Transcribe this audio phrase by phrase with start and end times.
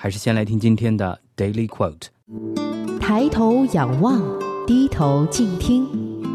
[0.00, 2.08] 还是先来听今天的 Daily Quote。
[3.00, 4.20] 抬头仰望，
[4.66, 5.86] 低头静听。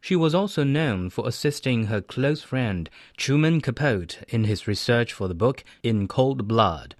[0.00, 5.26] She was also known for assisting her close friend Truman Capote in his research for
[5.28, 6.94] the book In Cold Blood.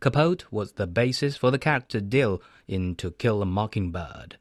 [0.00, 4.38] Capote was the basis for the character Dill in To Kill a Mockingbird.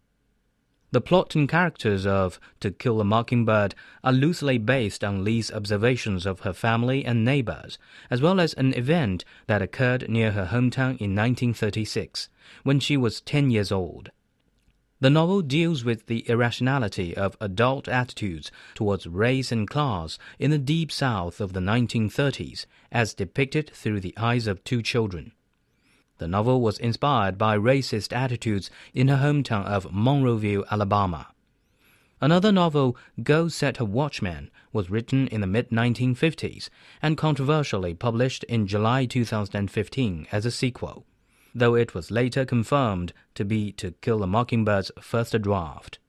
[0.92, 6.26] The plot and characters of To Kill a Mockingbird are loosely based on Lee's observations
[6.26, 7.78] of her family and neighbors,
[8.10, 12.30] as well as an event that occurred near her hometown in 1936,
[12.64, 14.10] when she was 10 years old.
[15.00, 20.58] The novel deals with the irrationality of adult attitudes towards race and class in the
[20.58, 25.34] deep South of the 1930s, as depicted through the eyes of two children.
[26.20, 31.28] The novel was inspired by racist attitudes in her hometown of Monroeville, Alabama.
[32.22, 36.68] Another novel, Go Set a Watchman, was written in the mid 1950s
[37.02, 41.06] and controversially published in July 2015 as a sequel,
[41.56, 46.00] though it was later confirmed to be To Kill a Mockingbird's first draft.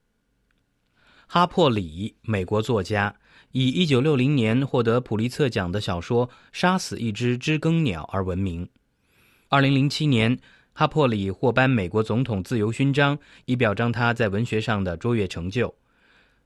[1.28, 3.15] 哈珀·李，美国作家，
[3.53, 8.69] 以1960年获得普利策奖的小说《杀死一只知更鸟》而闻名。
[9.52, 10.38] 二零零七年，
[10.72, 15.74] 哈珀里获颁美国总统自由勋章，以表彰他在文学上的卓越成就。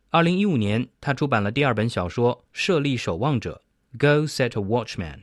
[0.08, 3.60] 二零一五年，他出版了第二本小说《设立守望者》
[3.98, 5.18] （Go Set a Watchman）。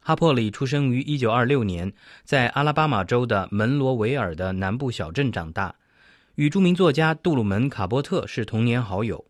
[0.00, 1.90] 哈珀里出生于一九二六年，
[2.24, 5.74] 在阿拉巴马州的门罗维尔的南部小镇长大，
[6.34, 9.24] 与著名作家杜鲁门·卡波特是童年好友。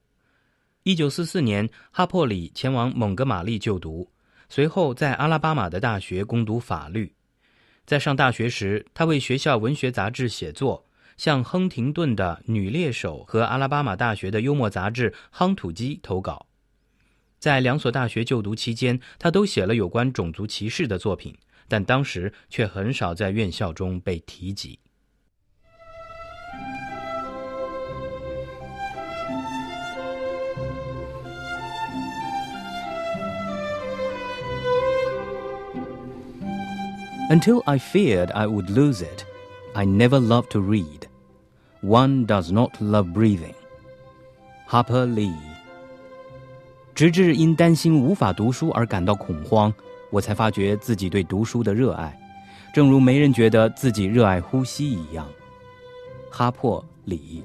[0.82, 4.10] 一九四四年，哈珀里前往蒙哥马利就读，
[4.48, 7.14] 随后在阿拉巴马的大学攻读法律。
[7.90, 10.86] 在上大学时，他为学校文学杂志写作，
[11.16, 16.46] 向亨廷顿的《女猎手》和阿拉巴马大学的幽默杂志《夯土机》投稿。
[17.40, 21.36] 在两所大学就读期间，他都写了有关种族歧视的作品，
[21.66, 24.78] 但当时却很少在院校中被提及。
[37.30, 39.24] Until I feared I would lose it,
[39.72, 41.06] I never loved to read.
[41.80, 43.54] One does not love breathing.
[44.68, 45.32] Harper Lee。
[46.92, 49.72] 直至因担心无法读书而感到恐慌，
[50.10, 52.18] 我才发觉自己对读书的热爱，
[52.74, 55.24] 正如没人觉得自己热爱呼吸一样。
[56.32, 57.44] 哈珀·里。